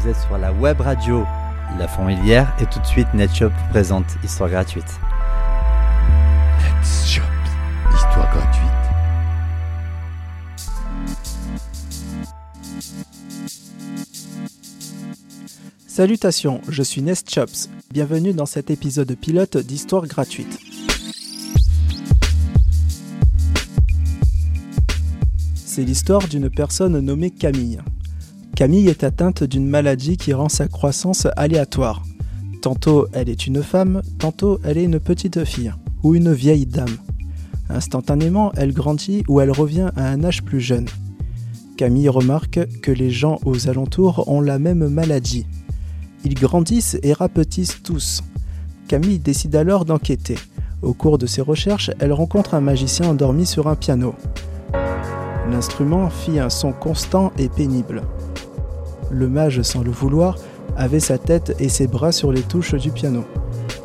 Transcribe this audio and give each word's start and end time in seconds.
sur 0.00 0.38
la 0.38 0.50
web 0.50 0.80
radio 0.80 1.26
La 1.78 1.86
Fourmilière 1.86 2.56
et 2.58 2.64
tout 2.64 2.80
de 2.80 2.86
suite 2.86 3.12
NetShop 3.12 3.50
vous 3.50 3.68
présente 3.68 4.06
Histoire 4.24 4.48
gratuite. 4.48 4.98
NetShop, 6.58 7.22
histoire 7.94 8.32
gratuite. 8.32 8.66
Salutations, 15.86 16.62
je 16.68 16.82
suis 16.82 17.02
Nest 17.02 17.28
Chops. 17.28 17.68
Bienvenue 17.92 18.32
dans 18.32 18.46
cet 18.46 18.70
épisode 18.70 19.14
pilote 19.16 19.58
d'Histoire 19.58 20.06
gratuite. 20.06 20.58
C'est 25.56 25.82
l'histoire 25.82 26.26
d'une 26.26 26.48
personne 26.48 26.98
nommée 27.00 27.30
Camille. 27.30 27.80
Camille 28.60 28.88
est 28.88 29.04
atteinte 29.04 29.42
d'une 29.42 29.66
maladie 29.66 30.18
qui 30.18 30.34
rend 30.34 30.50
sa 30.50 30.68
croissance 30.68 31.26
aléatoire. 31.34 32.02
Tantôt 32.60 33.06
elle 33.14 33.30
est 33.30 33.46
une 33.46 33.62
femme, 33.62 34.02
tantôt 34.18 34.60
elle 34.64 34.76
est 34.76 34.84
une 34.84 35.00
petite 35.00 35.46
fille 35.46 35.72
ou 36.02 36.14
une 36.14 36.30
vieille 36.34 36.66
dame. 36.66 36.98
Instantanément, 37.70 38.52
elle 38.58 38.74
grandit 38.74 39.24
ou 39.28 39.40
elle 39.40 39.50
revient 39.50 39.88
à 39.96 40.10
un 40.10 40.22
âge 40.24 40.42
plus 40.42 40.60
jeune. 40.60 40.84
Camille 41.78 42.10
remarque 42.10 42.60
que 42.82 42.92
les 42.92 43.10
gens 43.10 43.38
aux 43.46 43.66
alentours 43.70 44.28
ont 44.30 44.42
la 44.42 44.58
même 44.58 44.88
maladie. 44.88 45.46
Ils 46.26 46.34
grandissent 46.34 46.98
et 47.02 47.14
rapetissent 47.14 47.82
tous. 47.82 48.22
Camille 48.88 49.20
décide 49.20 49.56
alors 49.56 49.86
d'enquêter. 49.86 50.36
Au 50.82 50.92
cours 50.92 51.16
de 51.16 51.24
ses 51.24 51.40
recherches, 51.40 51.92
elle 51.98 52.12
rencontre 52.12 52.52
un 52.52 52.60
magicien 52.60 53.08
endormi 53.08 53.46
sur 53.46 53.68
un 53.68 53.74
piano. 53.74 54.14
L'instrument 55.50 56.10
fit 56.10 56.38
un 56.38 56.50
son 56.50 56.72
constant 56.72 57.32
et 57.38 57.48
pénible. 57.48 58.02
Le 59.10 59.28
mage, 59.28 59.62
sans 59.62 59.82
le 59.82 59.90
vouloir, 59.90 60.36
avait 60.76 61.00
sa 61.00 61.18
tête 61.18 61.56
et 61.58 61.68
ses 61.68 61.86
bras 61.86 62.12
sur 62.12 62.32
les 62.32 62.42
touches 62.42 62.74
du 62.74 62.90
piano. 62.90 63.24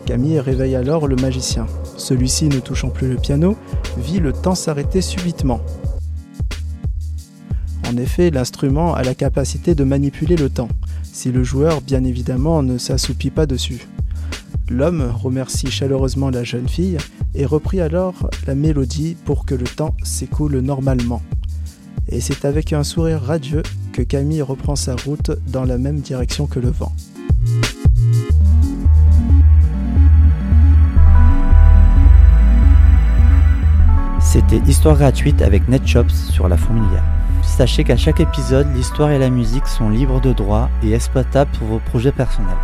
Camille 0.05 0.39
réveille 0.39 0.75
alors 0.75 1.07
le 1.07 1.15
magicien. 1.15 1.65
Celui-ci, 1.97 2.47
ne 2.47 2.59
touchant 2.59 2.89
plus 2.89 3.09
le 3.09 3.15
piano, 3.15 3.55
vit 3.97 4.19
le 4.19 4.33
temps 4.33 4.55
s'arrêter 4.55 5.01
subitement. 5.01 5.61
En 7.89 7.97
effet, 7.97 8.29
l'instrument 8.29 8.93
a 8.93 9.03
la 9.03 9.15
capacité 9.15 9.73
de 9.73 9.83
manipuler 9.83 10.35
le 10.35 10.49
temps, 10.49 10.69
si 11.03 11.31
le 11.31 11.43
joueur, 11.43 11.81
bien 11.81 12.03
évidemment, 12.03 12.61
ne 12.61 12.77
s'assoupit 12.77 13.31
pas 13.31 13.45
dessus. 13.45 13.87
L'homme 14.69 15.11
remercie 15.15 15.71
chaleureusement 15.71 16.29
la 16.29 16.43
jeune 16.43 16.67
fille 16.67 16.97
et 17.33 17.45
reprit 17.45 17.81
alors 17.81 18.29
la 18.47 18.55
mélodie 18.55 19.15
pour 19.25 19.45
que 19.45 19.55
le 19.55 19.65
temps 19.65 19.95
s'écoule 20.03 20.59
normalement. 20.59 21.21
Et 22.09 22.19
c'est 22.19 22.45
avec 22.45 22.73
un 22.73 22.83
sourire 22.83 23.21
radieux 23.21 23.63
Camille 24.03 24.41
reprend 24.41 24.75
sa 24.75 24.95
route 24.95 25.31
dans 25.47 25.63
la 25.63 25.77
même 25.77 25.99
direction 25.99 26.47
que 26.47 26.59
le 26.59 26.69
vent. 26.69 26.91
C'était 34.19 34.57
Histoire 34.67 34.97
gratuite 34.97 35.41
avec 35.41 35.67
NetShops 35.69 36.31
sur 36.31 36.49
la 36.49 36.57
Fourmilière. 36.57 37.03
Sachez 37.41 37.83
qu'à 37.83 37.95
chaque 37.95 38.19
épisode, 38.19 38.67
l'histoire 38.75 39.11
et 39.11 39.19
la 39.19 39.29
musique 39.29 39.67
sont 39.67 39.89
libres 39.89 40.19
de 40.19 40.33
droit 40.33 40.69
et 40.83 40.93
exploitables 40.93 41.51
pour 41.57 41.67
vos 41.67 41.79
projets 41.79 42.11
personnels. 42.11 42.57